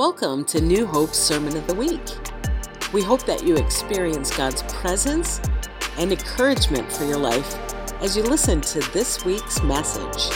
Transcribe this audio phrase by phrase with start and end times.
[0.00, 2.00] Welcome to New Hope's Sermon of the Week.
[2.90, 5.42] We hope that you experience God's presence
[5.98, 7.54] and encouragement for your life
[8.00, 10.32] as you listen to this week's message.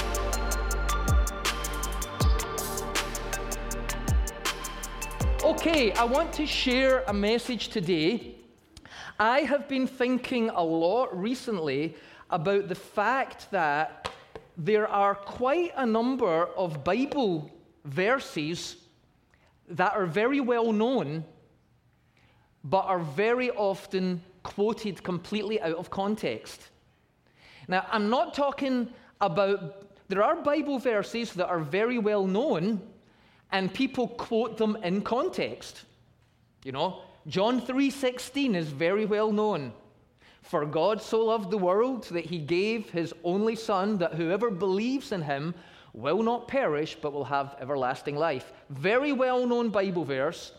[5.42, 8.34] Okay, I want to share a message today.
[9.18, 11.96] I have been thinking a lot recently
[12.28, 14.10] about the fact that
[14.58, 17.50] there are quite a number of Bible
[17.86, 18.83] verses
[19.68, 21.24] that are very well known,
[22.62, 26.68] but are very often quoted completely out of context.
[27.68, 28.90] Now, I'm not talking
[29.20, 32.80] about, there are Bible verses that are very well known,
[33.52, 35.84] and people quote them in context.
[36.64, 39.72] You know, John 3:16 is very well known.
[40.42, 45.10] For God so loved the world that he gave his only son that whoever believes
[45.10, 45.54] in him
[45.94, 48.52] will not perish but will have everlasting life.
[48.68, 50.52] Very well known Bible verse,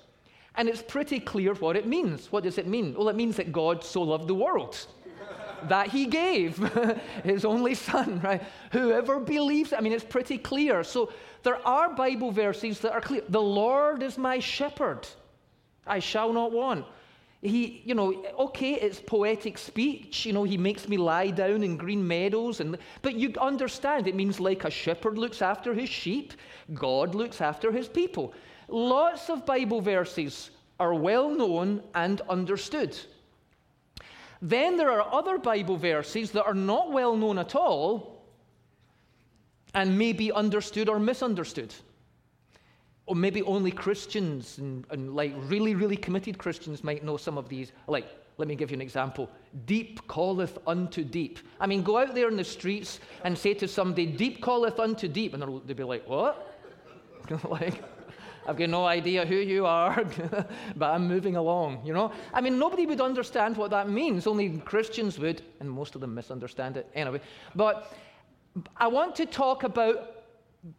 [0.56, 2.32] and it's pretty clear what it means.
[2.32, 2.96] What does it mean?
[2.96, 4.88] Well, it means that God so loved the world
[5.68, 6.58] that he gave
[7.24, 8.42] his only son, right?
[8.72, 10.84] Whoever believes, I mean, it's pretty clear.
[10.84, 11.12] So
[11.44, 13.22] there are Bible verses that are clear.
[13.28, 15.06] The Lord is my shepherd,
[15.86, 16.86] I shall not want.
[17.46, 20.26] He, you know, okay, it's poetic speech.
[20.26, 22.60] You know, he makes me lie down in green meadows.
[22.60, 26.34] And, but you understand, it means like a shepherd looks after his sheep,
[26.74, 28.34] God looks after his people.
[28.68, 32.98] Lots of Bible verses are well known and understood.
[34.42, 38.24] Then there are other Bible verses that are not well known at all
[39.76, 41.74] and may be understood or misunderstood
[43.08, 47.48] or maybe only Christians and, and, like really, really committed Christians might know some of
[47.48, 47.72] these.
[47.88, 49.30] Like, let me give you an example.
[49.66, 51.40] Deep calleth unto deep.
[51.60, 55.08] I mean, go out there in the streets and say to somebody, Deep calleth unto
[55.08, 55.34] deep.
[55.34, 56.60] And they'll, they'll be like, What?
[57.50, 57.82] like,
[58.48, 60.04] I've got no idea who you are,
[60.76, 62.12] but I'm moving along, you know?
[62.34, 64.28] I mean, nobody would understand what that means.
[64.28, 67.22] Only Christians would, and most of them misunderstand it anyway.
[67.56, 67.92] But
[68.78, 70.24] I want to talk about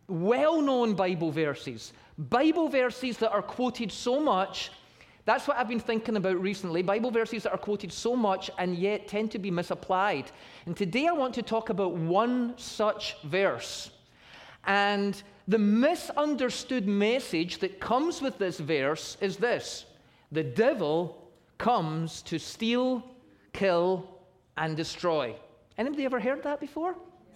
[0.08, 4.70] well known Bible verses Bible verses that are quoted so much.
[5.26, 6.82] That's what I've been thinking about recently.
[6.82, 10.30] Bible verses that are quoted so much and yet tend to be misapplied.
[10.66, 13.90] And today I want to talk about one such verse.
[14.64, 19.84] And the misunderstood message that comes with this verse is this
[20.32, 23.04] the devil comes to steal,
[23.52, 24.08] kill,
[24.56, 25.34] and destroy.
[25.78, 26.94] Anybody ever heard that before?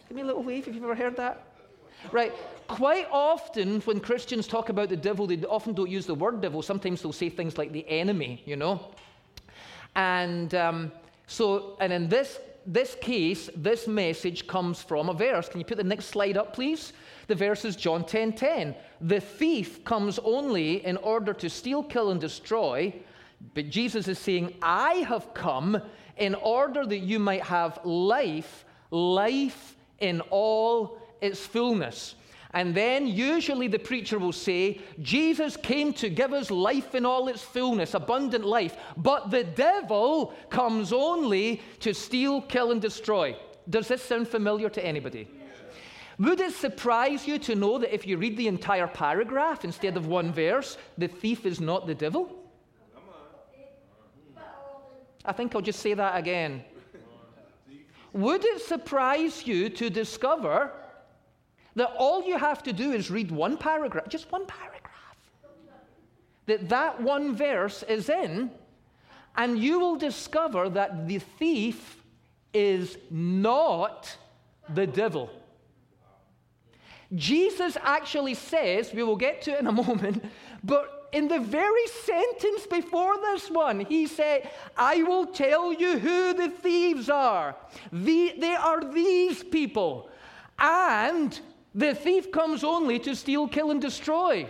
[0.09, 1.50] Give me a little wave if you've ever heard that.
[2.13, 2.33] Right?
[2.69, 6.63] Quite often, when Christians talk about the devil, they often don't use the word devil.
[6.63, 8.93] Sometimes they'll say things like the enemy, you know?
[9.97, 10.93] And um,
[11.27, 15.49] so, and in this, this case, this message comes from a verse.
[15.49, 16.93] Can you put the next slide up, please?
[17.27, 18.75] The verse is John 10 10.
[19.01, 22.95] The thief comes only in order to steal, kill, and destroy.
[23.55, 25.81] But Jesus is saying, I have come
[26.19, 32.15] in order that you might have life, life in all its fullness.
[32.53, 37.29] And then usually the preacher will say, Jesus came to give us life in all
[37.29, 43.37] its fullness, abundant life, but the devil comes only to steal, kill, and destroy.
[43.69, 45.29] Does this sound familiar to anybody?
[46.19, 50.07] Would it surprise you to know that if you read the entire paragraph instead of
[50.07, 52.37] one verse, the thief is not the devil?
[55.25, 56.65] I think I'll just say that again.
[58.13, 60.73] Would it surprise you to discover
[61.77, 65.17] that all you have to do is read one paragraph, just one paragraph,
[66.47, 68.51] that that one verse is in,
[69.37, 72.03] and you will discover that the thief
[72.53, 74.17] is not
[74.75, 75.31] the devil.
[77.15, 80.25] Jesus actually says, we will get to it in a moment,
[80.63, 86.35] but in the very sentence before this one, he said, I will tell you who
[86.35, 87.57] the thieves are.
[87.93, 90.09] The, they are these people.
[90.59, 91.39] And
[91.75, 94.49] the thief comes only to steal, kill, and destroy.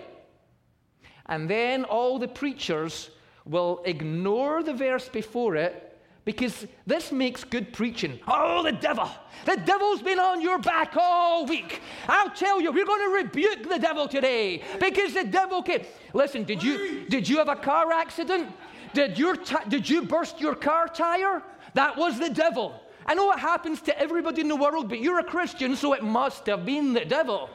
[1.26, 3.10] And then all the preachers
[3.44, 5.90] will ignore the verse before it
[6.24, 8.18] because this makes good preaching.
[8.28, 9.08] Oh, the devil.
[9.46, 11.80] The devil's been on your back all week.
[12.08, 15.82] I'll tell you, we're going to rebuke the devil today because the devil came.
[16.12, 18.52] Listen, did you, did you have a car accident?
[18.92, 19.36] Did, your
[19.68, 21.42] did you burst your car tire?
[21.74, 22.80] That was the devil.
[23.06, 26.02] I know it happens to everybody in the world, but you're a Christian, so it
[26.02, 27.50] must have been the devil.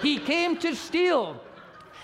[0.00, 1.40] He came to steal.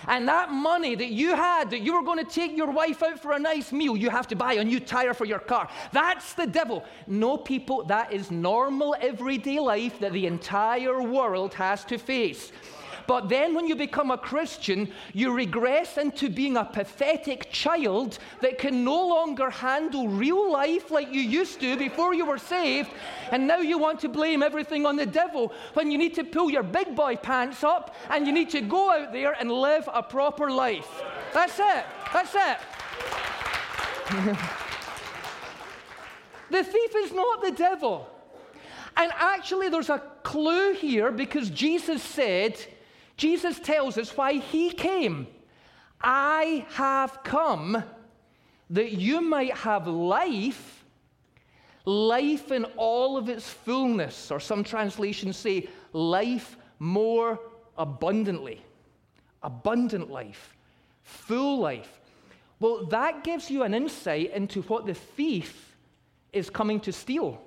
[0.07, 3.19] And that money that you had, that you were going to take your wife out
[3.19, 5.69] for a nice meal, you have to buy a new tire for your car.
[5.91, 6.85] That's the devil.
[7.05, 12.51] No, people, that is normal everyday life that the entire world has to face.
[13.09, 18.59] But then when you become a Christian, you regress into being a pathetic child that
[18.59, 22.91] can no longer handle real life like you used to before you were saved.
[23.31, 26.51] And now you want to blame everything on the devil when you need to pull
[26.51, 30.03] your big boy pants up and you need to go out there and live a
[30.03, 31.01] proper life.
[31.33, 31.85] That's it.
[32.13, 32.57] That's it.
[36.51, 38.07] the thief is not the devil.
[38.95, 42.63] And actually, there's a clue here because Jesus said,
[43.19, 45.27] Jesus tells us why he came.
[46.01, 47.83] I have come
[48.69, 50.85] that you might have life,
[51.83, 57.41] life in all of its fullness, or some translations say life more
[57.77, 58.61] abundantly.
[59.43, 60.55] Abundant life,
[61.03, 61.99] full life.
[62.61, 65.75] Well, that gives you an insight into what the thief
[66.31, 67.41] is coming to steal,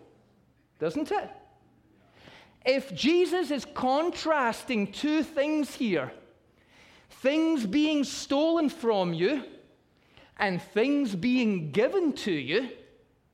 [0.79, 1.31] doesn't it?
[2.65, 6.13] If Jesus is contrasting two things here
[7.23, 9.45] things being stolen from you
[10.39, 12.69] and things being given to you,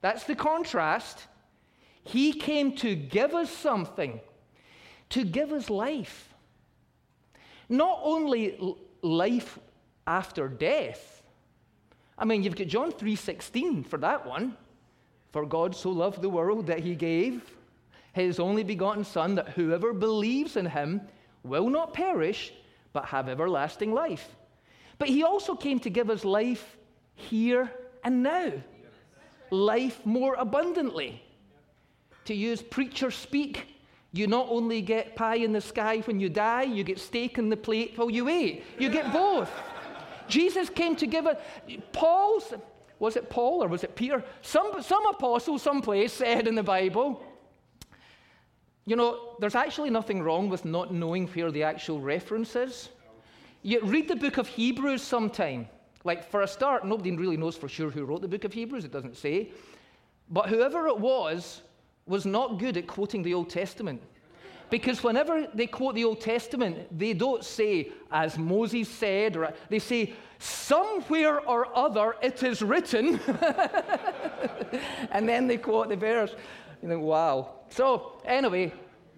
[0.03, 1.27] that's the contrast.
[2.05, 4.21] He came to give us something,
[5.11, 6.35] to give us life.
[7.71, 9.59] Not only life
[10.07, 11.23] after death.
[12.19, 14.57] I mean, you've got John 3:16 for that one.
[15.31, 17.58] For God so loved the world that he gave
[18.19, 21.00] his only begotten Son, that whoever believes in him
[21.43, 22.53] will not perish,
[22.93, 24.37] but have everlasting life.
[24.99, 26.76] But he also came to give us life
[27.15, 27.70] here
[28.05, 28.53] and now,
[29.50, 31.23] life more abundantly.
[32.26, 33.67] To use preacher speak,
[34.12, 37.49] you not only get pie in the sky when you die, you get steak in
[37.49, 38.64] the plate while you eat.
[38.79, 39.50] You get both.
[40.29, 41.38] Jesus came to give us.
[41.93, 42.53] Paul's,
[42.99, 44.25] was it Paul or was it Peter?
[44.43, 47.23] Some, some apostle, someplace said in the Bible,
[48.88, 52.88] you know, there's actually nothing wrong with not knowing where the actual reference is.
[53.62, 55.69] You read the book of Hebrews sometime.
[56.05, 58.87] Like, for a start, nobody really knows for sure who wrote the book of Hebrews,
[58.87, 59.50] it doesn't say.
[60.31, 61.61] But whoever it was,
[62.06, 64.00] was not good at quoting the Old Testament.
[64.70, 69.81] Because whenever they quote the Old Testament, they don't say, as Moses said, or they
[69.81, 73.20] say, somewhere or other it is written.
[75.11, 76.35] and then they quote the verse.
[76.83, 77.55] You think, wow.
[77.71, 78.73] So, anyway,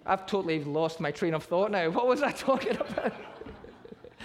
[0.05, 1.89] I've totally lost my train of thought now.
[1.91, 3.13] What was I talking about?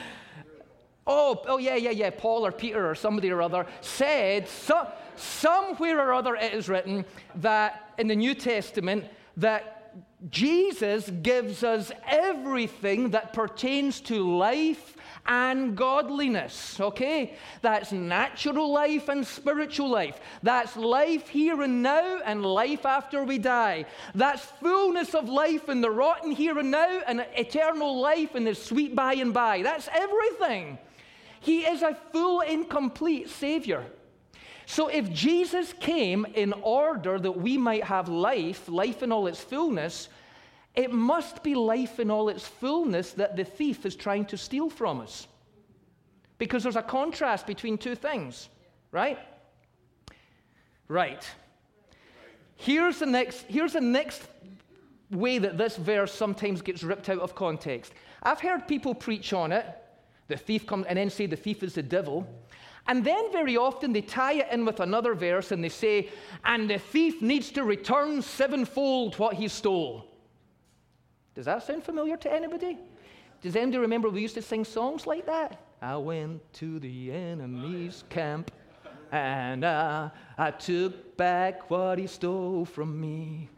[1.06, 2.10] oh, oh, yeah, yeah, yeah.
[2.10, 7.04] Paul or Peter or somebody or other said, so, somewhere or other it is written
[7.36, 9.04] that in the New Testament
[9.36, 9.85] that
[10.30, 14.96] Jesus gives us everything that pertains to life
[15.26, 17.34] and godliness, okay?
[17.60, 20.18] That's natural life and spiritual life.
[20.42, 23.84] That's life here and now and life after we die.
[24.14, 28.54] That's fullness of life in the rotten here and now and eternal life in the
[28.54, 29.62] sweet by and by.
[29.62, 30.78] That's everything.
[31.40, 33.84] He is a full and complete Savior.
[34.66, 39.40] So if Jesus came in order that we might have life, life in all its
[39.40, 40.08] fullness,
[40.74, 44.68] it must be life in all its fullness that the thief is trying to steal
[44.68, 45.28] from us.
[46.38, 48.48] Because there's a contrast between two things,
[48.90, 49.18] right?
[50.88, 51.26] Right.
[52.56, 54.22] Here's the next, here's the next
[55.10, 57.92] way that this verse sometimes gets ripped out of context.
[58.22, 59.64] I've heard people preach on it,
[60.26, 62.26] the thief comes, and then say the thief is the devil.
[62.88, 66.08] And then very often they tie it in with another verse and they say,
[66.44, 70.06] and the thief needs to return sevenfold what he stole.
[71.34, 72.78] Does that sound familiar to anybody?
[73.42, 75.60] Does anybody remember we used to sing songs like that?
[75.82, 78.50] I went to the enemy's camp
[79.12, 83.48] and I, I took back what he stole from me.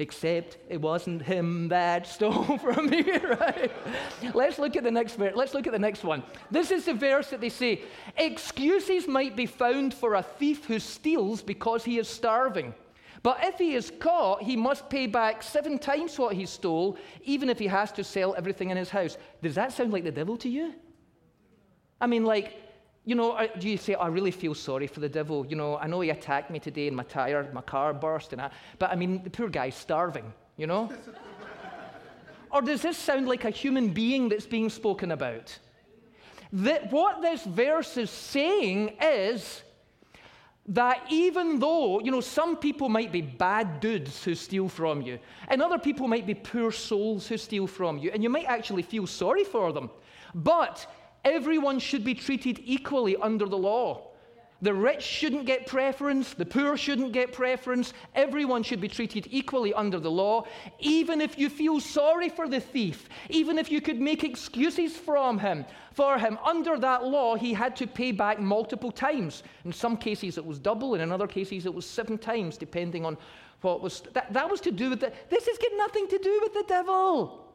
[0.00, 3.72] Except it wasn't him that stole from me, right?
[4.32, 5.34] Let's look at the next verse.
[5.34, 6.22] Let's look at the next one.
[6.50, 7.82] This is the verse that they say
[8.16, 12.74] excuses might be found for a thief who steals because he is starving.
[13.24, 17.48] But if he is caught, he must pay back seven times what he stole, even
[17.48, 19.18] if he has to sell everything in his house.
[19.42, 20.74] Does that sound like the devil to you?
[22.00, 22.56] I mean, like,
[23.08, 25.46] you know, do you say, I really feel sorry for the devil?
[25.46, 28.40] You know, I know he attacked me today and my tire, my car burst, and
[28.40, 30.92] that, but I mean, the poor guy's starving, you know?
[32.50, 35.58] or does this sound like a human being that's being spoken about?
[36.52, 39.62] That what this verse is saying is
[40.66, 45.18] that even though, you know, some people might be bad dudes who steal from you,
[45.48, 48.82] and other people might be poor souls who steal from you, and you might actually
[48.82, 49.88] feel sorry for them,
[50.34, 50.86] but
[51.24, 54.08] everyone should be treated equally under the law.
[54.60, 56.34] The rich shouldn't get preference.
[56.34, 57.92] The poor shouldn't get preference.
[58.16, 60.46] Everyone should be treated equally under the law.
[60.80, 65.38] Even if you feel sorry for the thief, even if you could make excuses from
[65.38, 69.44] him, for him, under that law, he had to pay back multiple times.
[69.64, 73.04] In some cases, it was double, and in other cases, it was seven times, depending
[73.04, 73.16] on
[73.60, 74.02] what was.
[74.12, 75.12] That, that was to do with the.
[75.30, 77.47] This has got nothing to do with the devil.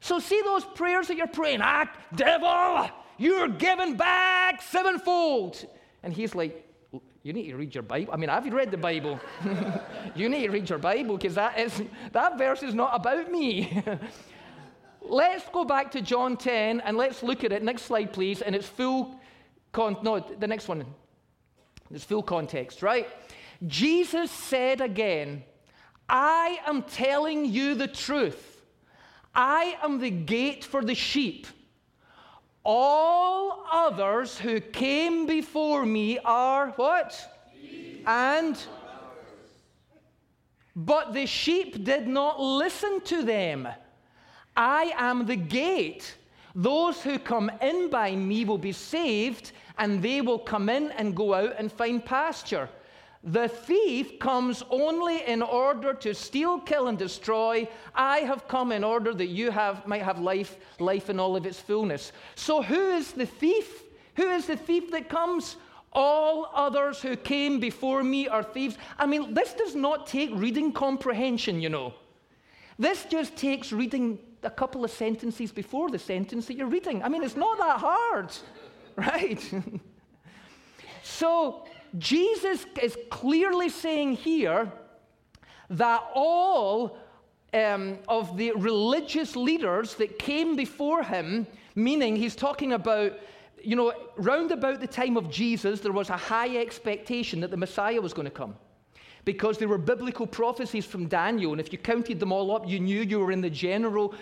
[0.00, 5.66] So, see those prayers that you're praying, ah, devil, you're giving back sevenfold.
[6.02, 6.66] And he's like,
[7.22, 8.14] you need to read your Bible.
[8.14, 9.20] I mean, I've read the Bible.
[10.14, 13.82] you need to read your Bible because that, is, that verse is not about me.
[15.02, 17.62] let's go back to John 10 and let's look at it.
[17.62, 18.40] Next slide, please.
[18.40, 19.20] And it's full,
[19.72, 20.86] con- no, the next one.
[21.92, 23.08] It's full context, right?
[23.66, 25.42] Jesus said again,
[26.08, 28.49] I am telling you the truth.
[29.34, 31.46] I am the gate for the sheep.
[32.64, 37.18] All others who came before me are what?
[38.06, 38.58] And
[40.76, 43.68] but the sheep did not listen to them.
[44.56, 46.16] I am the gate.
[46.54, 51.16] Those who come in by me will be saved, and they will come in and
[51.16, 52.68] go out and find pasture.
[53.22, 57.68] The thief comes only in order to steal, kill, and destroy.
[57.94, 61.44] I have come in order that you have, might have life, life in all of
[61.44, 62.12] its fullness.
[62.34, 63.84] So, who is the thief?
[64.16, 65.56] Who is the thief that comes?
[65.92, 68.78] All others who came before me are thieves.
[68.98, 71.92] I mean, this does not take reading comprehension, you know.
[72.78, 77.02] This just takes reading a couple of sentences before the sentence that you're reading.
[77.02, 78.32] I mean, it's not that hard,
[78.96, 79.52] right?
[81.02, 81.66] so,
[81.98, 84.72] Jesus is clearly saying here
[85.70, 86.96] that all
[87.52, 93.12] um, of the religious leaders that came before him, meaning he's talking about,
[93.62, 97.56] you know, round about the time of Jesus, there was a high expectation that the
[97.56, 98.56] Messiah was going to come.
[99.24, 102.80] Because there were biblical prophecies from Daniel, and if you counted them all up, you
[102.80, 104.14] knew you were in the general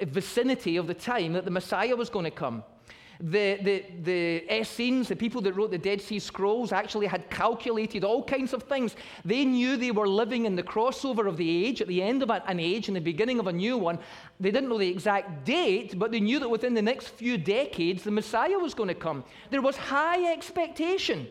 [0.00, 2.64] vicinity of the time that the Messiah was going to come.
[3.20, 8.04] The, the, the Essenes, the people that wrote the Dead Sea Scrolls, actually had calculated
[8.04, 8.96] all kinds of things.
[9.24, 12.30] They knew they were living in the crossover of the age, at the end of
[12.30, 13.98] an age and the beginning of a new one.
[14.38, 18.02] They didn't know the exact date, but they knew that within the next few decades,
[18.02, 19.24] the Messiah was going to come.
[19.50, 21.26] There was high expectation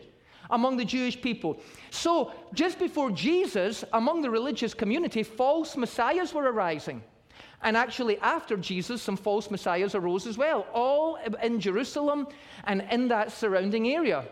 [0.50, 1.58] among the Jewish people.
[1.90, 7.02] So, just before Jesus, among the religious community, false messiahs were arising.
[7.62, 12.28] And actually, after Jesus, some false messiahs arose as well, all in Jerusalem
[12.64, 14.24] and in that surrounding area.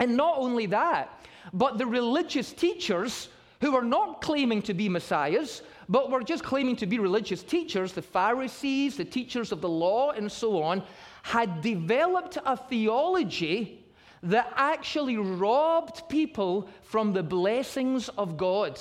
[0.00, 3.28] And not only that, but the religious teachers
[3.60, 7.92] who were not claiming to be messiahs, but were just claiming to be religious teachers,
[7.92, 10.82] the Pharisees, the teachers of the law, and so on,
[11.22, 13.84] had developed a theology
[14.22, 18.80] that actually robbed people from the blessings of God.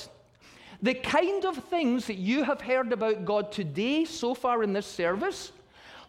[0.84, 4.86] The kind of things that you have heard about God today so far in this
[4.86, 5.54] service,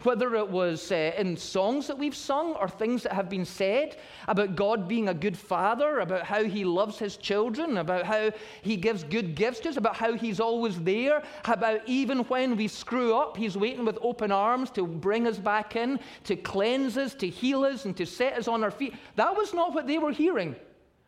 [0.02, 3.97] whether it was uh, in songs that we've sung or things that have been said
[4.26, 8.76] about God being a good father, about how he loves his children, about how he
[8.76, 13.16] gives good gifts to us, about how he's always there, about even when we screw
[13.16, 17.28] up, he's waiting with open arms to bring us back in, to cleanse us, to
[17.28, 18.95] heal us, and to set us on our feet.
[19.14, 20.57] That was not what they were hearing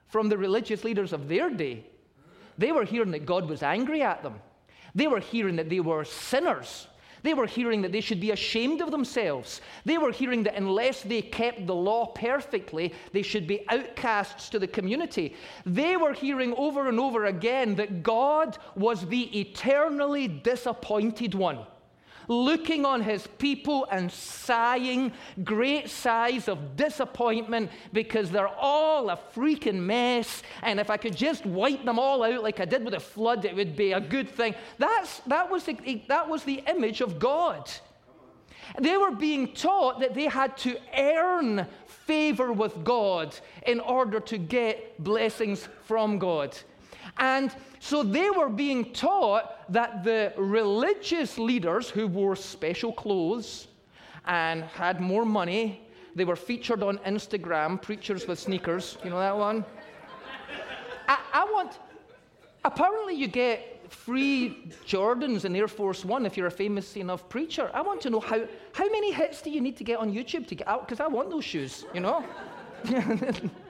[0.06, 1.84] from the religious leaders of their day.
[2.58, 4.40] They were hearing that God was angry at them.
[4.94, 6.88] They were hearing that they were sinners.
[7.22, 9.60] They were hearing that they should be ashamed of themselves.
[9.84, 14.58] They were hearing that unless they kept the law perfectly, they should be outcasts to
[14.58, 15.34] the community.
[15.64, 21.66] They were hearing over and over again that God was the eternally disappointed one
[22.28, 25.12] looking on his people and sighing
[25.44, 30.42] great sighs of disappointment because they're all a freaking mess.
[30.62, 33.44] And if I could just wipe them all out like I did with the flood,
[33.44, 34.54] it would be a good thing.
[34.78, 37.70] That's, that, was the, that was the image of God.
[38.80, 44.38] They were being taught that they had to earn favor with God in order to
[44.38, 46.56] get blessings from God.
[47.18, 53.68] And so they were being taught that the religious leaders who wore special clothes
[54.26, 55.82] and had more money,
[56.14, 58.98] they were featured on Instagram, preachers with sneakers.
[59.04, 59.64] You know that one?
[61.08, 61.78] I, I want,
[62.64, 67.70] apparently, you get free Jordans and Air Force One if you're a famous enough preacher.
[67.72, 70.46] I want to know how, how many hits do you need to get on YouTube
[70.48, 70.86] to get out?
[70.86, 72.24] Because I want those shoes, you know?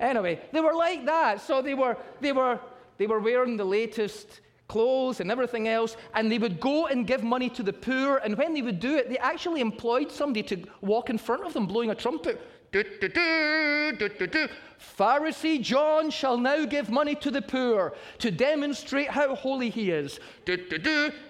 [0.00, 1.40] Anyway, they were like that.
[1.40, 2.60] So they were, they were,
[2.98, 7.24] they were wearing the latest clothes and everything else, and they would go and give
[7.24, 8.18] money to the poor.
[8.18, 11.54] And when they would do it, they actually employed somebody to walk in front of
[11.54, 12.40] them blowing a trumpet.
[12.70, 13.08] Do, do,
[13.98, 14.48] do,
[14.98, 20.20] Pharisee John shall now give money to the poor to demonstrate how holy he is.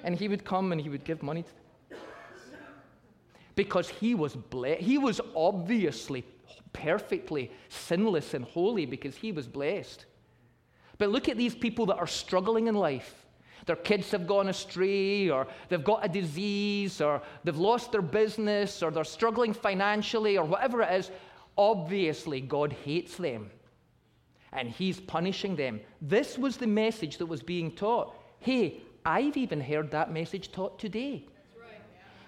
[0.02, 2.00] And he would come and he would give money to them.
[3.54, 4.80] because he was blessed.
[4.80, 6.24] He was obviously
[6.82, 10.06] perfectly sinless and holy because he was blessed.
[10.98, 13.26] But look at these people that are struggling in life.
[13.66, 18.82] Their kids have gone astray, or they've got a disease, or they've lost their business,
[18.82, 21.10] or they're struggling financially, or whatever it is.
[21.56, 23.50] Obviously, God hates them
[24.52, 25.80] and He's punishing them.
[26.00, 28.14] This was the message that was being taught.
[28.40, 31.26] Hey, I've even heard that message taught today.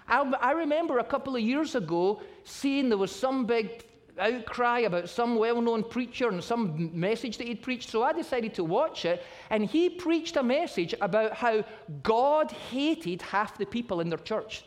[0.07, 3.83] I, I remember a couple of years ago seeing there was some big
[4.21, 7.89] outcry about some well known preacher and some message that he'd preached.
[7.89, 9.23] So I decided to watch it.
[9.49, 11.63] And he preached a message about how
[12.03, 14.63] God hated half the people in their church.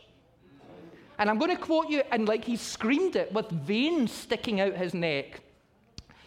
[1.18, 4.75] And I'm going to quote you, and like he screamed it with veins sticking out
[4.75, 5.40] his neck.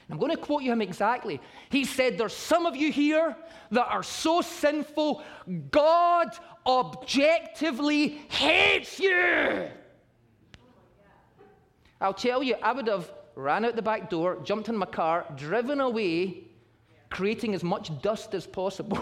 [0.09, 1.41] I'm going to quote you him exactly.
[1.69, 3.35] He said, There's some of you here
[3.71, 5.21] that are so sinful,
[5.71, 6.29] God
[6.65, 9.67] objectively hates you.
[11.99, 15.23] I'll tell you, I would have ran out the back door, jumped in my car,
[15.35, 16.43] driven away,
[17.11, 18.99] creating as much dust as possible,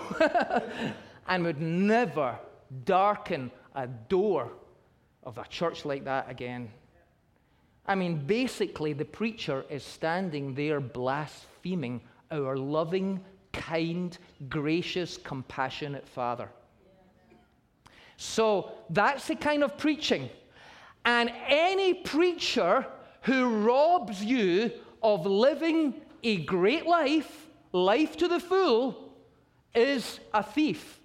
[1.28, 2.38] and would never
[2.84, 4.52] darken a door
[5.24, 6.70] of a church like that again.
[7.88, 13.22] I mean, basically, the preacher is standing there blaspheming our loving,
[13.54, 14.18] kind,
[14.50, 16.50] gracious, compassionate Father.
[18.18, 20.30] So that's the kind of preaching.
[21.06, 22.86] And any preacher
[23.26, 29.12] who robs you of living a great life, life to the full,
[29.74, 31.00] is a thief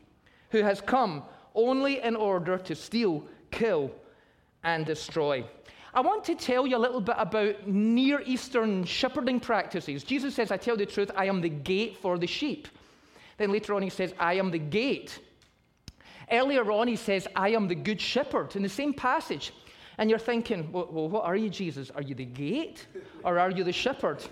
[0.51, 1.23] who has come
[1.55, 3.91] only in order to steal, kill,
[4.63, 5.45] and destroy.
[5.95, 10.05] I want to tell you a little bit about Near Eastern shepherding practices.
[10.05, 12.69] Jesus says, I tell the truth, I am the gate for the sheep.
[13.39, 15.19] Then later on, he says, I am the gate.
[16.31, 19.53] Earlier on, he says, I am the good shepherd in the same passage.
[20.01, 21.91] And you're thinking, well, well, what are you, Jesus?
[21.91, 22.87] Are you the gate
[23.23, 24.25] or are you the shepherd?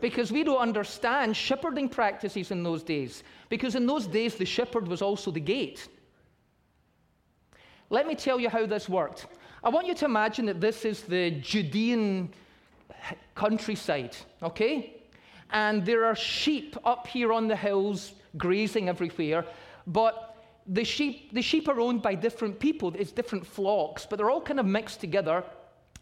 [0.00, 3.22] Because we don't understand shepherding practices in those days.
[3.48, 5.86] Because in those days, the shepherd was also the gate.
[7.88, 9.28] Let me tell you how this worked.
[9.62, 12.32] I want you to imagine that this is the Judean
[13.36, 15.04] countryside, okay?
[15.50, 19.44] And there are sheep up here on the hills grazing everywhere,
[19.86, 20.31] but
[20.66, 22.92] the sheep, the sheep are owned by different people.
[22.96, 25.44] It's different flocks, but they're all kind of mixed together.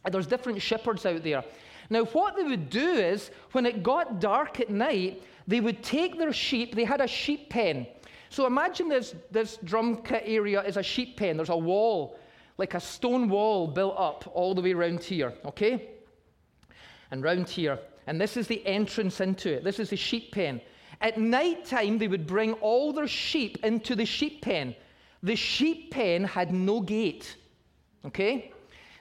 [0.05, 1.45] And there's different shepherds out there.
[1.91, 6.19] Now, what they would do is, when it got dark at night, they would take
[6.19, 7.87] their sheep, they had a sheep pen.
[8.29, 11.37] So imagine this, this drum kit area is a sheep pen.
[11.37, 12.17] There's a wall
[12.61, 15.89] like a stone wall built up all the way around here, okay?
[17.11, 17.79] And round here.
[18.07, 19.65] And this is the entrance into it.
[19.65, 20.61] This is the sheep pen.
[21.01, 24.75] At night time, they would bring all their sheep into the sheep pen.
[25.23, 27.37] The sheep pen had no gate,
[28.05, 28.53] okay?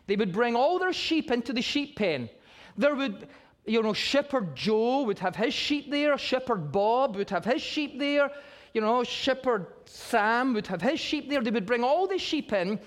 [0.07, 2.29] They would bring all their sheep into the sheep pen.
[2.77, 3.27] There would,
[3.65, 7.99] you know, Shepherd Joe would have his sheep there, Shepherd Bob would have his sheep
[7.99, 8.31] there,
[8.73, 11.41] you know, Shepherd Sam would have his sheep there.
[11.41, 12.79] They would bring all the sheep in,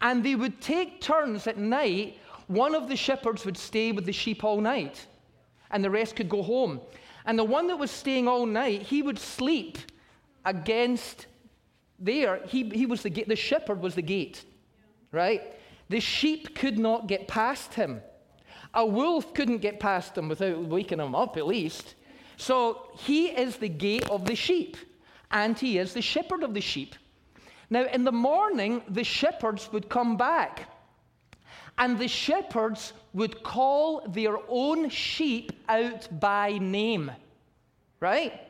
[0.00, 2.18] and they would take turns at night.
[2.46, 5.06] One of the shepherds would stay with the sheep all night,
[5.70, 6.80] and the rest could go home.
[7.24, 9.78] And the one that was staying all night, he would sleep
[10.44, 11.26] against
[11.98, 12.40] there.
[12.46, 13.28] He, he was the gate.
[13.28, 14.44] The shepherd was the gate,
[15.10, 15.42] right?
[15.88, 18.02] The sheep could not get past him.
[18.74, 21.94] A wolf couldn't get past him without waking him up, at least.
[22.36, 24.76] So he is the gate of the sheep,
[25.30, 26.94] and he is the shepherd of the sheep.
[27.70, 30.68] Now, in the morning, the shepherds would come back,
[31.78, 37.10] and the shepherds would call their own sheep out by name,
[38.00, 38.40] right?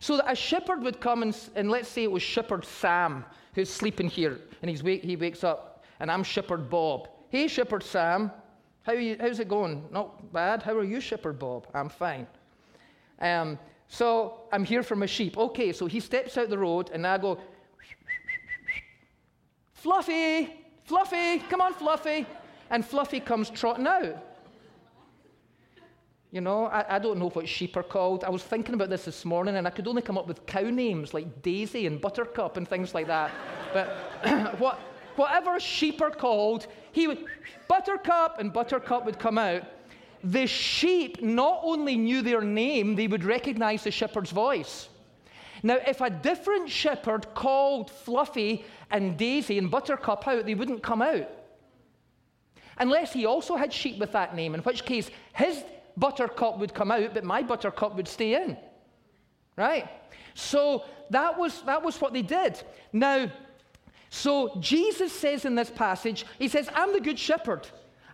[0.00, 3.70] So that a shepherd would come, and, and let's say it was Shepherd Sam who's
[3.70, 7.08] sleeping here, and he's wake, he wakes up, and I'm Shepherd Bob.
[7.28, 8.30] Hey, Shepherd Sam,
[8.82, 9.84] how you, how's it going?
[9.90, 10.62] Not bad.
[10.62, 11.66] How are you, Shepherd Bob?
[11.74, 12.26] I'm fine.
[13.20, 15.36] Um, so I'm here for my sheep.
[15.36, 17.38] Okay, so he steps out the road, and I go,
[19.72, 22.26] Fluffy, Fluffy, come on, Fluffy.
[22.70, 24.16] And Fluffy comes trotting out.
[26.32, 28.22] You know, I, I, don't know what sheep are called.
[28.22, 30.62] I was thinking about this this morning and I could only come up with cow
[30.62, 33.32] names like Daisy and Buttercup and things like that.
[33.74, 33.88] but
[34.60, 34.78] what,
[35.16, 37.24] whatever sheep are called, he would,
[37.66, 39.64] Buttercup, and Buttercup would come out.
[40.22, 44.88] The sheep not only knew their name, they would recognize the shepherd's voice.
[45.64, 51.02] Now, if a different shepherd called Fluffy and Daisy and Buttercup out, they wouldn't come
[51.02, 51.28] out.
[52.80, 55.62] Unless he also had sheep with that name, in which case his
[55.96, 58.56] Buttercup would come out, but my Buttercup would stay in.
[59.56, 59.88] Right?
[60.34, 62.60] So that was, that was what they did.
[62.92, 63.30] Now,
[64.08, 67.68] so Jesus says in this passage, He says, I'm the good shepherd.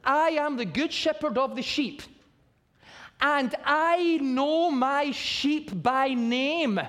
[0.05, 2.03] I am the good shepherd of the sheep.
[3.21, 6.81] And I know my sheep by name.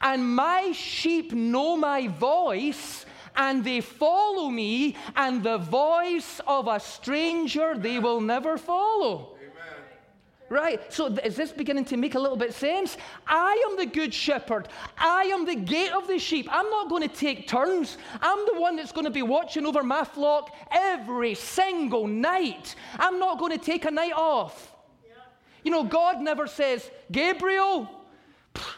[0.00, 3.06] And my sheep know my voice,
[3.36, 9.34] and they follow me, and the voice of a stranger they will never follow.
[10.50, 12.98] Right, so is this beginning to make a little bit sense?
[13.26, 14.68] I am the good shepherd.
[14.98, 16.48] I am the gate of the sheep.
[16.50, 17.96] I'm not going to take turns.
[18.20, 22.76] I'm the one that's going to be watching over my flock every single night.
[22.98, 24.72] I'm not going to take a night off.
[25.64, 27.90] You know, God never says, Gabriel,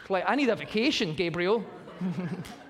[0.07, 1.65] like, I need a vacation, Gabriel.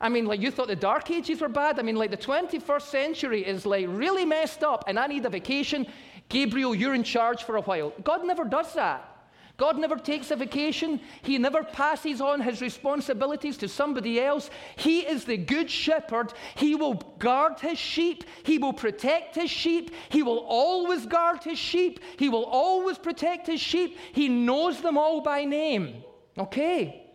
[0.00, 1.78] I mean, like, you thought the Dark Ages were bad?
[1.78, 5.30] I mean, like, the 21st century is, like, really messed up, and I need a
[5.30, 5.86] vacation.
[6.28, 7.92] Gabriel, you're in charge for a while.
[8.02, 9.16] God never does that.
[9.56, 11.00] God never takes a vacation.
[11.22, 14.50] He never passes on his responsibilities to somebody else.
[14.76, 16.34] He is the good shepherd.
[16.56, 18.24] He will guard his sheep.
[18.42, 19.92] He will protect his sheep.
[20.10, 22.00] He will always guard his sheep.
[22.18, 23.96] He will always protect his sheep.
[24.12, 26.04] He knows them all by name.
[26.36, 27.06] Okay?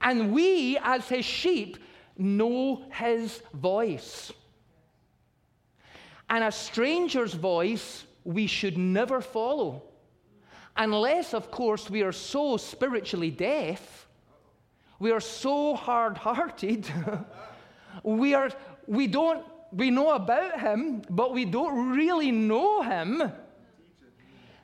[0.00, 1.76] And we, as his sheep,
[2.20, 4.32] know his voice.
[6.28, 9.82] And a stranger's voice we should never follow.
[10.76, 14.08] Unless, of course, we are so spiritually deaf,
[14.98, 16.86] we are so hard hearted,
[18.02, 18.50] we, are,
[18.86, 23.32] we don't, we know about him, but we don't really know him,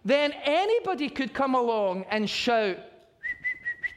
[0.04, 2.78] then anybody could come along and shout,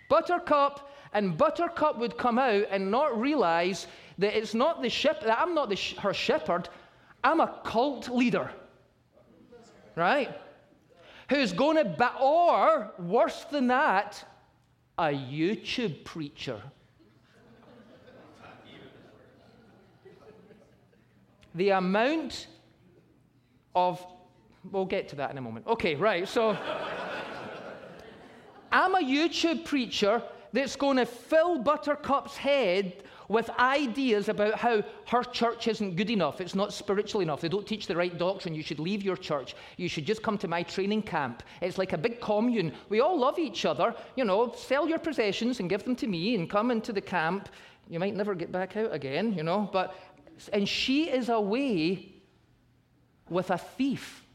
[0.10, 5.40] Buttercup, and Buttercup would come out and not realize that it's not the ship, that
[5.40, 6.70] I'm not the, her shepherd,
[7.24, 8.52] I'm a cult leader
[10.00, 10.30] right?
[11.30, 14.24] Who's going to, ba- or worse than that,
[14.98, 16.62] a YouTube preacher.
[21.56, 22.48] the amount
[23.76, 24.06] of,
[24.72, 25.68] we'll get to that in a moment.
[25.68, 26.52] Okay, right, so
[28.72, 30.22] I'm a YouTube preacher
[30.54, 36.42] that's going to fill Buttercup's head with ideas about how her church isn't good enough,
[36.42, 39.56] it's not spiritual enough, they don't teach the right doctrine, you should leave your church,
[39.78, 41.44] you should just come to my training camp.
[41.62, 42.74] It's like a big commune.
[42.90, 43.96] We all love each other.
[44.16, 47.50] You know, sell your possessions and give them to me and come into the camp.
[47.88, 49.96] You might never get back out again, you know, but
[50.54, 52.14] and she is away
[53.30, 54.26] with a thief.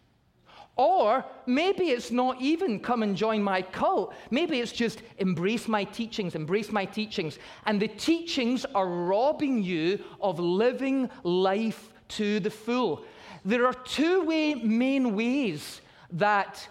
[0.77, 4.13] Or maybe it's not even come and join my cult.
[4.31, 7.39] Maybe it's just embrace my teachings, embrace my teachings.
[7.67, 13.05] And the teachings are robbing you of living life to the full.
[13.45, 16.67] There are two way, main ways that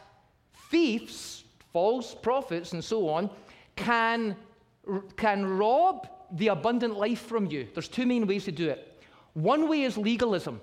[0.70, 3.30] thieves, false prophets, and so on,
[3.76, 4.36] can,
[5.16, 7.68] can rob the abundant life from you.
[7.74, 9.02] There's two main ways to do it.
[9.34, 10.60] One way is legalism.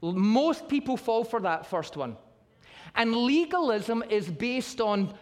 [0.00, 2.16] Most people fall for that first one.
[2.94, 5.14] And legalism is based on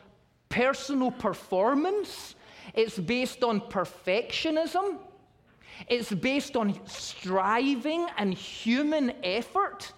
[0.48, 2.35] personal performance,
[2.75, 4.98] it's based on perfectionism,
[5.88, 9.92] it's based on striving and human effort.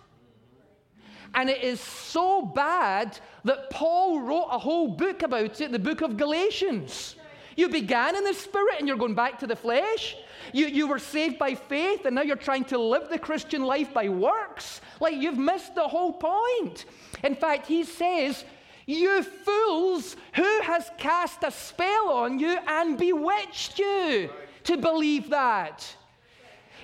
[1.35, 6.01] And it is so bad that Paul wrote a whole book about it, the book
[6.01, 7.17] of Galatians.
[7.57, 10.17] You began in the spirit and you're going back to the flesh.
[10.53, 13.93] You, you were saved by faith and now you're trying to live the Christian life
[13.93, 14.81] by works.
[15.01, 16.85] Like you've missed the whole point.
[17.23, 18.45] In fact, he says,
[18.87, 24.31] You fools, who has cast a spell on you and bewitched you
[24.65, 25.97] to believe that?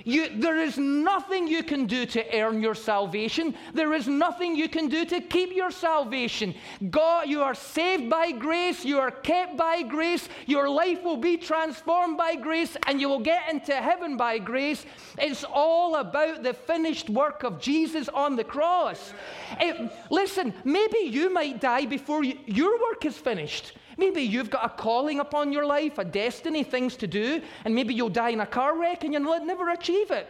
[0.04, 3.54] You, there is nothing you can do to earn your salvation.
[3.74, 6.54] There is nothing you can do to keep your salvation.
[6.90, 8.84] God, you are saved by grace.
[8.84, 10.28] You are kept by grace.
[10.46, 14.84] Your life will be transformed by grace, and you will get into heaven by grace.
[15.18, 19.12] It's all about the finished work of Jesus on the cross.
[19.60, 23.72] It, listen, maybe you might die before you, your work is finished.
[24.00, 27.92] Maybe you've got a calling upon your life, a destiny, things to do, and maybe
[27.92, 30.26] you'll die in a car wreck and you'll never achieve it.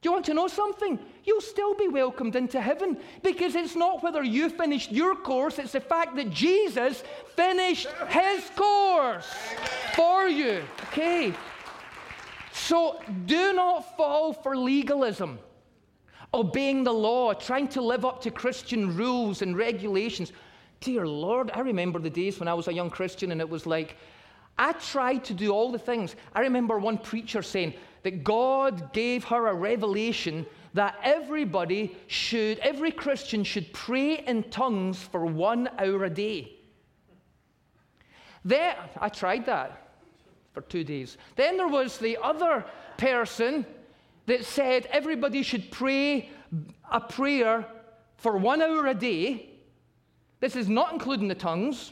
[0.00, 0.98] Do you want to know something?
[1.24, 5.72] You'll still be welcomed into heaven because it's not whether you finished your course, it's
[5.72, 7.04] the fact that Jesus
[7.34, 9.30] finished his course
[9.94, 10.62] for you.
[10.84, 11.34] Okay.
[12.52, 15.38] So do not fall for legalism,
[16.32, 20.32] obeying the law, trying to live up to Christian rules and regulations.
[20.86, 23.66] Dear Lord, I remember the days when I was a young Christian and it was
[23.66, 23.96] like,
[24.56, 26.14] I tried to do all the things.
[26.32, 32.92] I remember one preacher saying that God gave her a revelation that everybody should, every
[32.92, 36.52] Christian should pray in tongues for one hour a day.
[38.44, 39.88] Then I tried that
[40.52, 41.18] for two days.
[41.34, 42.64] Then there was the other
[42.96, 43.66] person
[44.26, 46.30] that said everybody should pray
[46.88, 47.66] a prayer
[48.18, 49.50] for one hour a day.
[50.46, 51.90] This is not including the tongues.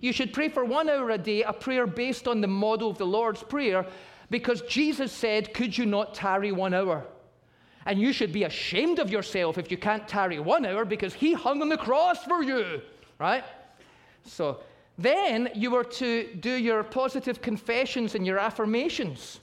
[0.00, 2.96] You should pray for one hour a day, a prayer based on the model of
[2.96, 3.84] the Lord's Prayer,
[4.30, 7.04] because Jesus said, Could you not tarry one hour?
[7.84, 11.34] And you should be ashamed of yourself if you can't tarry one hour because he
[11.34, 12.80] hung on the cross for you,
[13.18, 13.44] right?
[14.24, 14.60] So
[14.96, 19.40] then you were to do your positive confessions and your affirmations.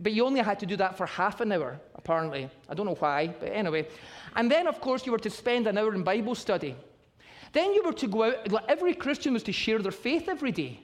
[0.00, 2.48] But you only had to do that for half an hour, apparently.
[2.70, 3.86] I don't know why, but anyway.
[4.34, 6.74] And then, of course, you were to spend an hour in Bible study.
[7.54, 10.52] Then you were to go out, like every Christian was to share their faith every
[10.52, 10.80] day.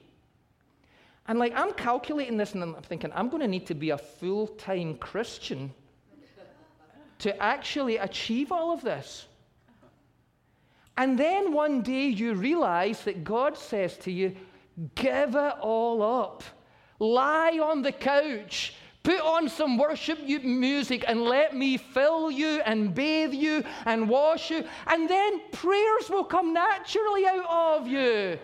[1.26, 3.98] And like, I'm calculating this and I'm thinking, I'm going to need to be a
[3.98, 5.74] full time Christian
[7.18, 9.26] to actually achieve all of this.
[10.96, 14.34] And then one day you realize that God says to you,
[14.94, 16.42] Give it all up.
[16.98, 18.74] Lie on the couch.
[19.02, 24.50] Put on some worship music and let me fill you and bathe you and wash
[24.50, 24.64] you.
[24.86, 27.46] And then prayers will come naturally out
[27.80, 28.38] of you.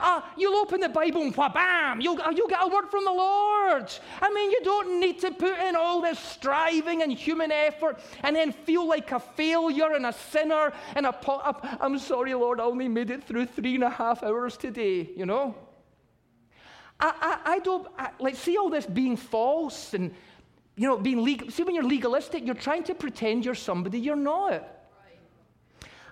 [0.00, 3.92] Uh, you'll open the Bible and bam, you'll, you'll get a word from the Lord.
[4.22, 8.34] I mean, you don't need to put in all this striving and human effort and
[8.34, 11.12] then feel like a failure and a sinner and a...
[11.12, 15.10] Po- I'm sorry, Lord, I only made it through three and a half hours today,
[15.16, 15.54] you know?
[17.00, 20.14] I, I, I don't, I, like, see all this being false and,
[20.76, 21.50] you know, being legal.
[21.50, 24.68] See, when you're legalistic, you're trying to pretend you're somebody you're not.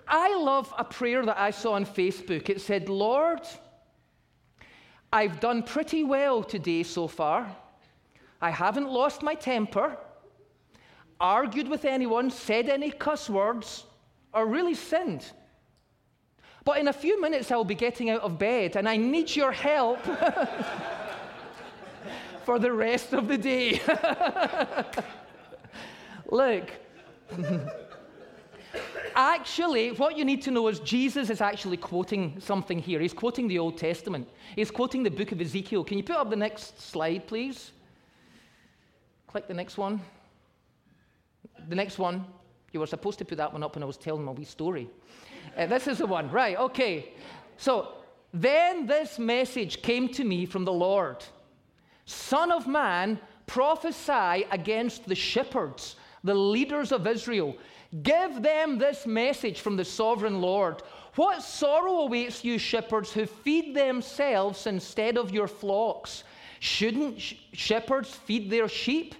[0.07, 2.49] I love a prayer that I saw on Facebook.
[2.49, 3.41] It said, Lord,
[5.13, 7.55] I've done pretty well today so far.
[8.41, 9.97] I haven't lost my temper,
[11.19, 13.85] argued with anyone, said any cuss words,
[14.33, 15.31] or really sinned.
[16.65, 19.51] But in a few minutes, I'll be getting out of bed, and I need your
[19.51, 19.99] help
[22.43, 23.81] for the rest of the day.
[26.31, 26.69] Look,
[29.15, 32.99] actually, what you need to know is Jesus is actually quoting something here.
[32.99, 35.83] He's quoting the Old Testament, he's quoting the book of Ezekiel.
[35.83, 37.71] Can you put up the next slide, please?
[39.27, 40.01] Click the next one.
[41.67, 42.25] The next one.
[42.71, 44.89] You were supposed to put that one up when I was telling my wee story.
[45.57, 46.57] Uh, this is the one, right?
[46.57, 47.13] Okay.
[47.57, 47.93] So
[48.33, 51.17] then this message came to me from the Lord
[52.05, 57.55] Son of man, prophesy against the shepherds, the leaders of Israel.
[58.01, 60.81] Give them this message from the sovereign Lord.
[61.15, 66.23] What sorrow awaits you, shepherds, who feed themselves instead of your flocks?
[66.59, 69.15] Shouldn't sh- shepherds feed their sheep?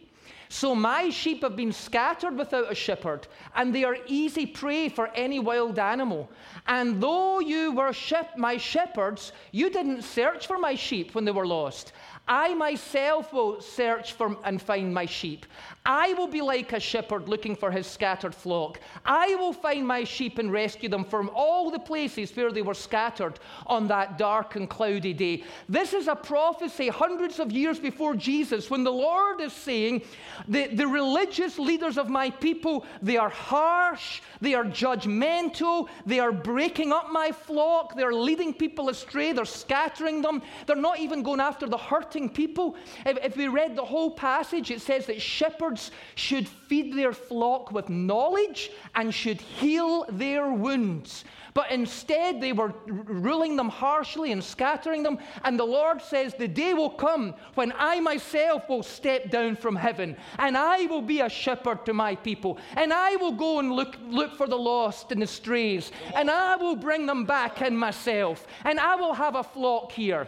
[0.51, 5.09] So my sheep have been scattered without a shepherd, and they are easy prey for
[5.13, 6.27] any wild animal.
[6.65, 11.31] And though you were shep- my shepherds, you didn't search for my sheep when they
[11.31, 11.93] were lost.
[12.27, 15.45] I myself will search for and find my sheep.
[15.89, 18.80] I will be like a shepherd looking for his scattered flock.
[19.04, 22.75] I will find my sheep and rescue them from all the places where they were
[22.75, 25.43] scattered on that dark and cloudy day.
[25.67, 30.04] This is a prophecy hundreds of years before Jesus when the Lord is saying,
[30.47, 36.32] the, the religious leaders of my people, they are harsh, they are judgmental, they are
[36.32, 41.39] breaking up my flock, they're leading people astray, they're scattering them, they're not even going
[41.39, 42.75] after the hurting people.
[43.08, 45.79] If, if we read the whole passage, it says that shepherds
[46.15, 51.24] should feed their flock with knowledge and should heal their wounds.
[51.54, 55.18] But instead, they were ruling them harshly and scattering them.
[55.44, 59.76] And the Lord says, The day will come when I myself will step down from
[59.76, 63.72] heaven, and I will be a shepherd to my people, and I will go and
[63.72, 67.76] look, look for the lost and the strays, and I will bring them back in
[67.76, 70.28] myself, and I will have a flock here.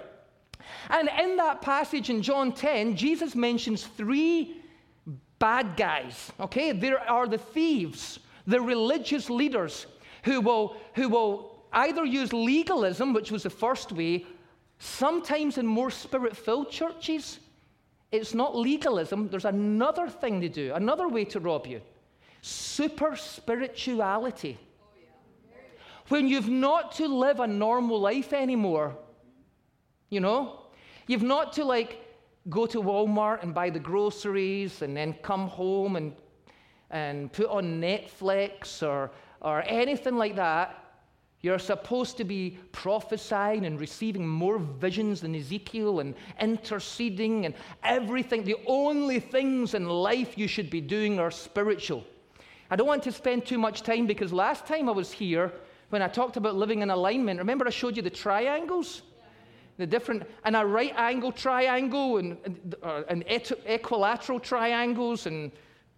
[0.90, 4.61] And in that passage in John 10, Jesus mentions three
[5.42, 6.72] bad guys, okay?
[6.72, 9.88] There are the thieves, the religious leaders
[10.24, 14.26] who will, who will either use legalism, which was the first way,
[14.80, 17.40] sometimes in more spirit filled churches.
[18.12, 21.82] It's not legalism, there's another thing to do, another way to rob you
[22.42, 24.58] super spirituality.
[26.08, 28.98] When you've not to live a normal life anymore,
[30.10, 30.62] you know?
[31.08, 32.00] You've not to like
[32.50, 36.14] go to Walmart and buy the groceries and then come home and,
[36.90, 40.78] and put on Netflix or, or anything like that.
[41.42, 48.44] You're supposed to be prophesying and receiving more visions than Ezekiel and interceding and everything.
[48.44, 52.04] The only things in life you should be doing are spiritual.
[52.70, 55.52] I don't want to spend too much time because last time I was here,
[55.90, 59.02] when I talked about living in alignment, remember I showed you the triangles?
[59.82, 65.52] The different, and a right angle triangle and, and, uh, and equilateral triangles and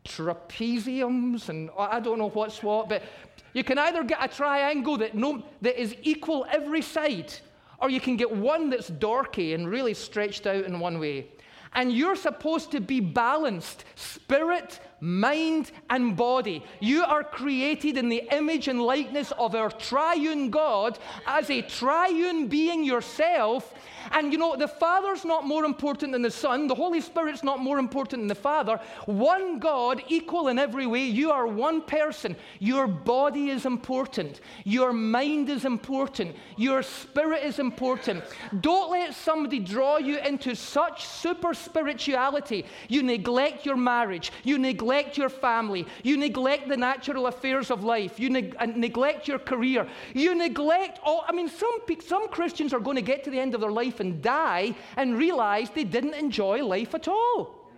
[0.05, 3.03] trapeziums and I don't know what's what, but
[3.51, 7.33] you can either get a triangle that, no, that is equal every side,
[7.81, 11.27] or you can get one that's dorky and really stretched out in one way.
[11.73, 16.63] And you're supposed to be balanced spirit, mind, and body.
[16.79, 22.47] You are created in the image and likeness of our triune God as a triune
[22.47, 23.73] being yourself.
[24.11, 27.59] And you know, the Father's not more important than the Son, the Holy Spirit's not
[27.59, 28.79] more important than the Father.
[29.05, 31.03] One God, equal in every way.
[31.03, 32.35] You are one person.
[32.59, 38.23] Your body is important, your mind is important, your spirit is important.
[38.61, 42.65] Don't let somebody draw you into such super spirituality.
[42.87, 48.19] You neglect your marriage, you neglect your family, you neglect the natural affairs of life,
[48.19, 51.25] you neg- uh, neglect your career, you neglect all.
[51.27, 53.99] I mean, some, some Christians are going to get to the end of their life
[53.99, 57.69] and die and realize they didn't enjoy life at all.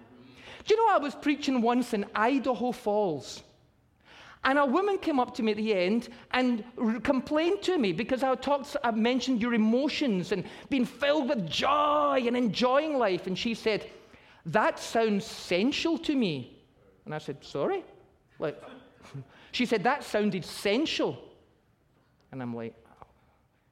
[0.65, 3.43] Do you know, I was preaching once in Idaho Falls.
[4.45, 7.91] And a woman came up to me at the end and r- complained to me
[7.93, 13.25] because I talked, I mentioned your emotions and being filled with joy and enjoying life.
[13.25, 13.89] And she said,
[14.45, 16.54] That sounds sensual to me.
[17.05, 17.83] And I said, Sorry?
[18.39, 18.61] Like,
[19.51, 21.21] she said, That sounded sensual.
[22.31, 22.73] And I'm like,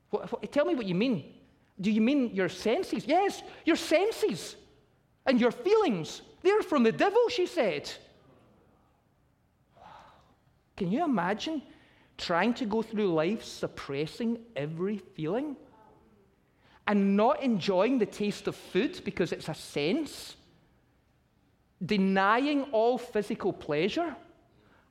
[0.09, 1.33] what, what, Tell me what you mean.
[1.81, 3.05] Do you mean your senses?
[3.05, 4.55] Yes, your senses
[5.25, 6.21] and your feelings.
[6.43, 7.91] They're from the devil, she said.
[10.75, 11.61] Can you imagine
[12.17, 15.55] trying to go through life suppressing every feeling
[16.87, 20.35] and not enjoying the taste of food because it's a sense?
[21.85, 24.15] Denying all physical pleasure?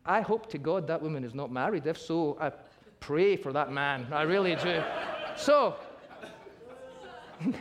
[0.05, 1.87] I hope to God that woman is not married.
[1.87, 2.53] If so, I
[3.01, 4.07] pray for that man.
[4.13, 4.83] I really do.
[5.37, 5.77] so,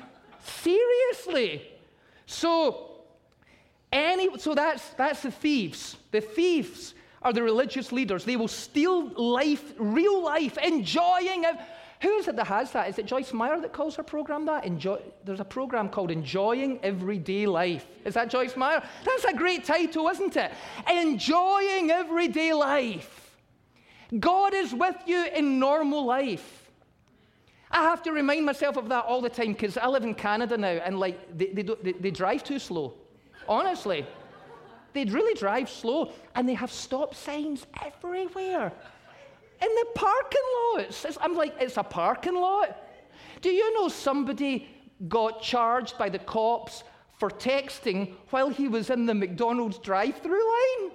[0.43, 1.67] seriously.
[2.25, 2.91] So,
[3.91, 5.97] any, so that's, that's the thieves.
[6.11, 8.25] The thieves are the religious leaders.
[8.25, 11.55] They will steal life, real life, enjoying it.
[12.01, 12.89] Who is it that has that?
[12.89, 14.65] Is it Joyce Meyer that calls her program that?
[14.65, 17.85] Enjoy, there's a program called Enjoying Everyday Life.
[18.05, 18.83] Is that Joyce Meyer?
[19.05, 20.51] That's a great title, isn't it?
[20.91, 23.37] Enjoying Everyday Life.
[24.19, 26.71] God is with you in normal life.
[27.69, 30.57] I have to remind myself of that all the time because I live in Canada
[30.57, 32.95] now and like they, they, they, they drive too slow.
[33.47, 34.05] Honestly.
[34.93, 38.73] They'd really drive slow, and they have stop signs everywhere.
[39.61, 40.41] In the parking
[40.73, 41.05] lots.
[41.05, 42.77] It's, I'm like, it's a parking lot.
[43.41, 44.67] Do you know somebody
[45.07, 46.83] got charged by the cops
[47.17, 50.91] for texting while he was in the McDonald's drive through line?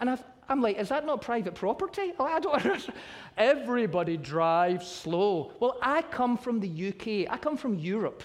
[0.00, 2.12] And i am like, is that not private property?
[2.18, 2.98] Oh, I don't understand.
[3.36, 5.52] Everybody drives slow.
[5.60, 8.22] Well, I come from the UK, I come from Europe.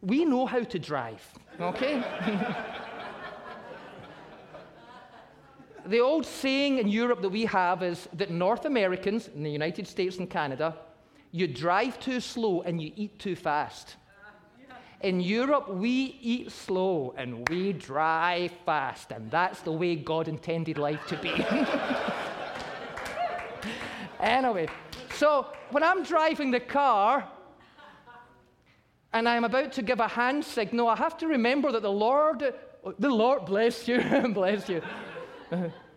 [0.00, 1.22] We know how to drive,
[1.60, 2.02] okay?
[5.86, 9.86] the old saying in Europe that we have is that North Americans, in the United
[9.86, 10.76] States and Canada,
[11.30, 13.96] you drive too slow and you eat too fast.
[15.00, 20.78] In Europe, we eat slow and we drive fast, and that's the way God intended
[20.78, 21.30] life to be.
[24.20, 24.68] anyway,
[25.14, 27.28] so when I'm driving the car
[29.12, 32.54] and I'm about to give a hand signal, I have to remember that the Lord,
[32.98, 34.82] the Lord, bless you, and bless you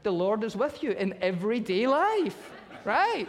[0.03, 2.51] the Lord is with you in everyday life,
[2.83, 3.27] right?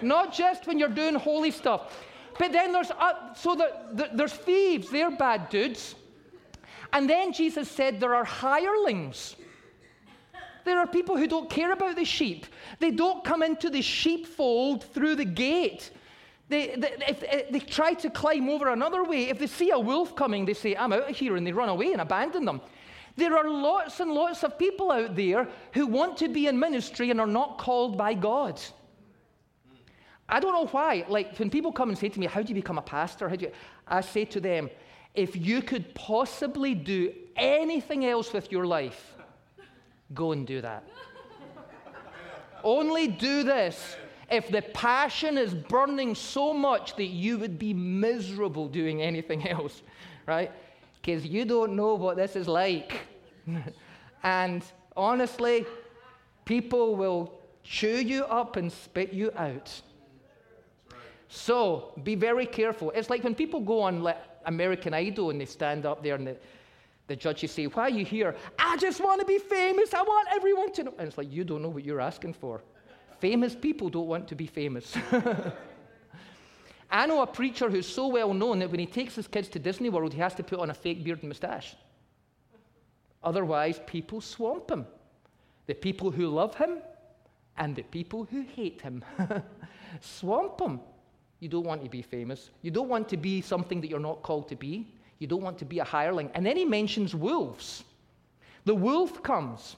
[0.00, 2.04] Not just when you're doing holy stuff.
[2.38, 5.94] But then there's, uh, so the, the, there's thieves, they're bad dudes.
[6.92, 9.36] And then Jesus said there are hirelings.
[10.64, 12.46] There are people who don't care about the sheep.
[12.78, 15.90] They don't come into the sheepfold through the gate.
[16.48, 19.78] They, they, if, if they try to climb over another way, if they see a
[19.78, 22.60] wolf coming, they say, I'm out of here, and they run away and abandon them.
[23.16, 27.10] There are lots and lots of people out there who want to be in ministry
[27.10, 28.60] and are not called by God.
[30.28, 31.04] I don't know why.
[31.08, 33.28] Like when people come and say to me, How do you become a pastor?
[33.28, 33.52] How do you?
[33.86, 34.70] I say to them,
[35.14, 39.14] If you could possibly do anything else with your life,
[40.14, 40.88] go and do that.
[42.64, 43.96] Only do this
[44.30, 49.82] if the passion is burning so much that you would be miserable doing anything else,
[50.26, 50.50] right?
[51.02, 53.00] Because you don't know what this is like.
[54.22, 54.62] and
[54.96, 55.66] honestly,
[56.44, 57.32] people will
[57.64, 59.82] chew you up and spit you out.
[61.28, 62.92] So be very careful.
[62.92, 66.26] It's like when people go on like, American Idol and they stand up there and
[66.26, 66.36] the,
[67.08, 68.36] the judges say, Why are you here?
[68.58, 69.94] I just want to be famous.
[69.94, 70.94] I want everyone to know.
[70.98, 72.62] And it's like, You don't know what you're asking for.
[73.18, 74.94] Famous people don't want to be famous.
[76.92, 79.58] I know a preacher who's so well known that when he takes his kids to
[79.58, 81.74] Disney World, he has to put on a fake beard and mustache.
[83.24, 84.86] Otherwise, people swamp him.
[85.66, 86.78] The people who love him
[87.56, 89.02] and the people who hate him
[90.00, 90.80] swamp him.
[91.40, 92.50] You don't want to be famous.
[92.60, 94.86] You don't want to be something that you're not called to be.
[95.18, 96.30] You don't want to be a hireling.
[96.34, 97.84] And then he mentions wolves.
[98.64, 99.76] The wolf comes.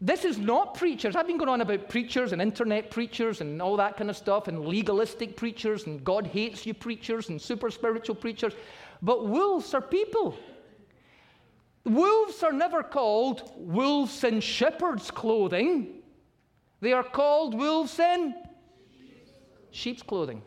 [0.00, 1.16] This is not preachers.
[1.16, 4.46] I've been going on about preachers and internet preachers and all that kind of stuff,
[4.46, 8.54] and legalistic preachers and God hates you preachers and super spiritual preachers.
[9.02, 10.36] But wolves are people.
[11.84, 16.02] Wolves are never called wolves in shepherd's clothing,
[16.80, 18.34] they are called wolves in
[19.70, 20.42] sheep's clothing.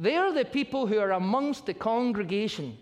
[0.00, 2.76] They are the people who are amongst the congregation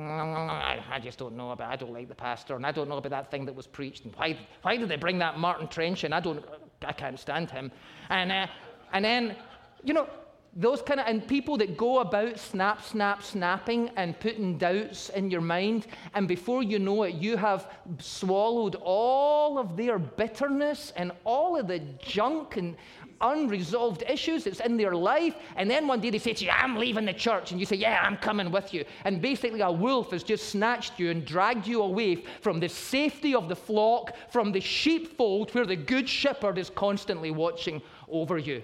[0.00, 1.70] I just don't know about.
[1.70, 4.04] I don't like the pastor, and I don't know about that thing that was preached.
[4.04, 6.12] And why, why did they bring that Martin Trench in?
[6.12, 6.44] I don't.
[6.84, 7.72] I can't stand him.
[8.08, 8.46] And uh,
[8.92, 9.36] and then,
[9.82, 10.08] you know,
[10.54, 15.30] those kind of and people that go about snap, snap, snapping and putting doubts in
[15.30, 21.12] your mind, and before you know it, you have swallowed all of their bitterness and
[21.24, 22.76] all of the junk and
[23.20, 25.34] unresolved issues that's in their life.
[25.56, 27.50] And then one day they say to you, I'm leaving the church.
[27.50, 28.84] And you say, Yeah, I'm coming with you.
[29.04, 33.34] And basically, a wolf has just snatched you and dragged you away from the safety
[33.34, 38.62] of the flock, from the sheepfold where the good shepherd is constantly watching over you.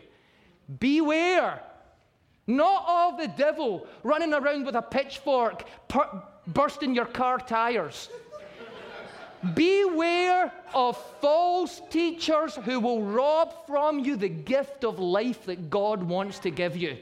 [0.78, 1.62] Beware.
[2.46, 8.10] Not of the devil running around with a pitchfork, per- bursting your car tires.
[9.54, 16.02] Beware of false teachers who will rob from you the gift of life that God
[16.02, 16.96] wants to give you.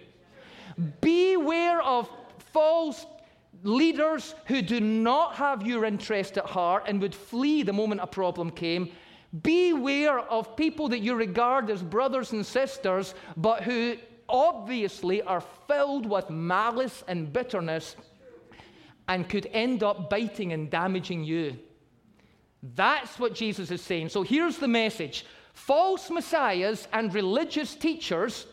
[1.01, 2.09] Beware of
[2.53, 3.07] false
[3.63, 8.07] leaders who do not have your interest at heart and would flee the moment a
[8.07, 8.91] problem came.
[9.43, 13.97] Beware of people that you regard as brothers and sisters, but who
[14.29, 17.97] obviously are filled with malice and bitterness
[19.09, 21.57] and could end up biting and damaging you.
[22.63, 24.11] That's what Jesus is saying.
[24.11, 28.47] So here's the message false messiahs and religious teachers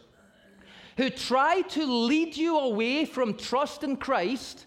[0.97, 4.65] who try to lead you away from trust in Christ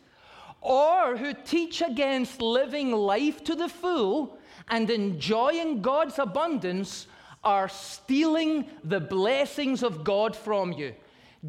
[0.62, 4.38] or who teach against living life to the full
[4.68, 7.06] and enjoying God's abundance
[7.44, 10.94] are stealing the blessings of God from you.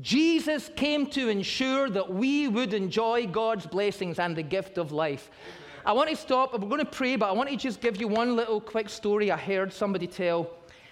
[0.02, 5.30] Jesus came to ensure that we would enjoy God's blessings and the gift of life.
[5.86, 8.08] I want to stop, we're going to pray, but I want to just give you
[8.08, 10.50] one little quick story I heard somebody tell.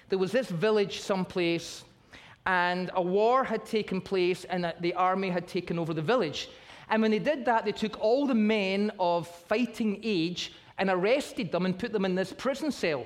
[0.10, 1.86] There was this village someplace,
[2.46, 6.50] and a war had taken place, and the army had taken over the village.
[6.90, 11.54] And when they did that, they took all the men of fighting age and arrested
[11.54, 13.06] them and put them in this prison cell.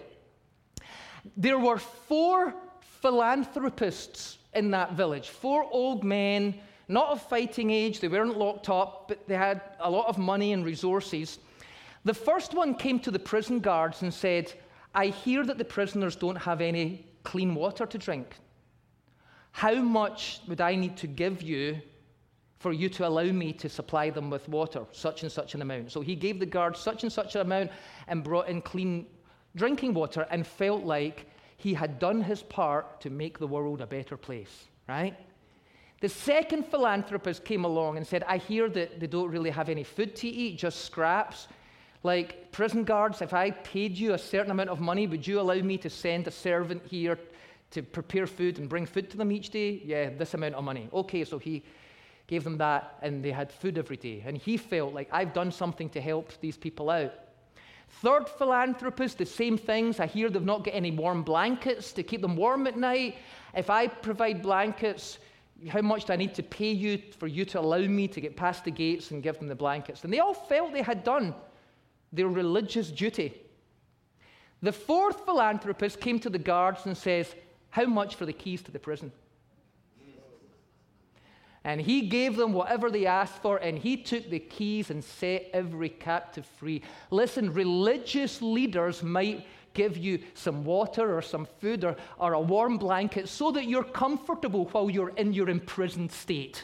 [1.37, 2.55] There were four
[2.99, 6.55] philanthropists in that village, four old men,
[6.87, 10.51] not of fighting age, they weren't locked up, but they had a lot of money
[10.51, 11.37] and resources.
[12.05, 14.53] The first one came to the prison guards and said,
[14.93, 18.35] I hear that the prisoners don't have any clean water to drink.
[19.51, 21.81] How much would I need to give you
[22.59, 25.91] for you to allow me to supply them with water, such and such an amount?
[25.91, 27.71] So he gave the guards such and such an amount
[28.07, 29.07] and brought in clean
[29.55, 31.25] drinking water and felt like
[31.57, 35.15] he had done his part to make the world a better place, right?
[36.01, 39.83] The second philanthropist came along and said, I hear that they don't really have any
[39.83, 41.47] food to eat, just scraps.
[42.05, 45.55] Like prison guards, if I paid you a certain amount of money, would you allow
[45.55, 47.17] me to send a servant here
[47.71, 49.81] to prepare food and bring food to them each day?
[49.83, 50.87] Yeah, this amount of money.
[50.93, 51.63] Okay, so he
[52.27, 54.23] gave them that, and they had food every day.
[54.23, 57.11] And he felt like I've done something to help these people out.
[57.89, 59.99] Third philanthropist, the same things.
[59.99, 63.15] I hear they've not got any warm blankets to keep them warm at night.
[63.55, 65.17] If I provide blankets,
[65.69, 68.35] how much do I need to pay you for you to allow me to get
[68.35, 70.03] past the gates and give them the blankets?
[70.03, 71.33] And they all felt they had done
[72.15, 73.33] their religious duty.
[74.61, 77.35] The fourth philanthropist came to the guards and says,
[77.69, 79.11] How much for the keys to the prison?
[81.63, 85.49] And he gave them whatever they asked for, and he took the keys and set
[85.51, 86.83] every captive free.
[87.09, 92.77] Listen, religious leaders might give you some water or some food or, or a warm
[92.77, 96.63] blanket so that you're comfortable while you're in your imprisoned state.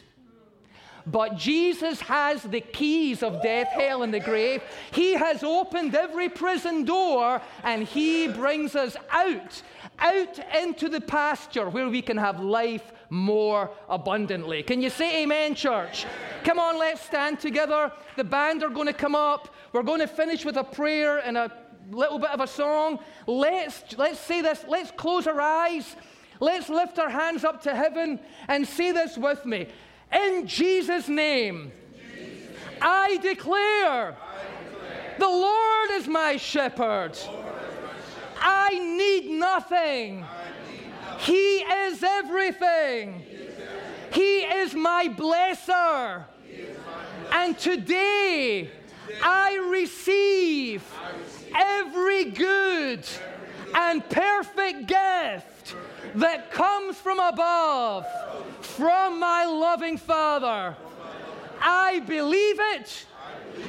[1.06, 4.62] But Jesus has the keys of death, hell, and the grave.
[4.92, 9.62] He has opened every prison door and He brings us out,
[9.98, 14.62] out into the pasture where we can have life more abundantly.
[14.62, 16.06] Can you say amen, church?
[16.44, 17.92] Come on, let's stand together.
[18.16, 19.54] The band are going to come up.
[19.72, 21.52] We're going to finish with a prayer and a
[21.90, 23.00] little bit of a song.
[23.26, 24.64] Let's, let's say this.
[24.68, 25.96] Let's close our eyes.
[26.40, 29.68] Let's lift our hands up to heaven and say this with me.
[30.12, 31.72] In Jesus' name,
[32.80, 34.16] I, declare,
[35.18, 37.18] the Lord is my shepherd.
[38.38, 40.24] I need nothing.
[41.18, 43.22] He is everything.
[44.12, 46.24] He is my blesser.
[47.32, 48.68] And today
[49.22, 50.84] I receive
[51.54, 53.06] every good
[53.74, 55.76] and perfect gift
[56.16, 58.06] that comes from above,
[58.62, 60.74] from my loving Father.
[61.60, 63.06] I believe it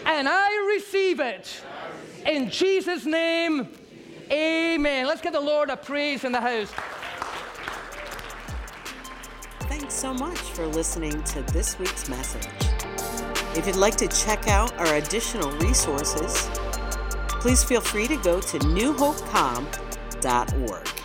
[0.05, 1.61] and I receive it.
[2.25, 3.67] In Jesus' name,
[4.31, 5.05] amen.
[5.07, 6.71] Let's give the Lord a praise in the house.
[9.67, 12.47] Thanks so much for listening to this week's message.
[13.55, 16.49] If you'd like to check out our additional resources,
[17.39, 21.02] please feel free to go to newhopecom.org.